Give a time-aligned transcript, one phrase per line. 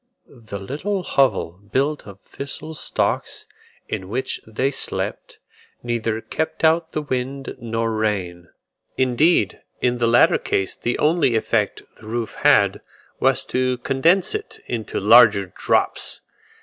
[0.31, 3.45] The little hovel, built of thistle stalks,
[3.87, 5.37] in which they slept,
[5.83, 8.47] neither kept out the wind nor rain;
[8.97, 12.81] indeed in the latter case the only effect the roof had,
[13.19, 16.21] was to condense it into larger drops.